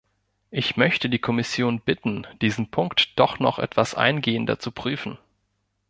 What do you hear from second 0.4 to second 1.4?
Ich möchte die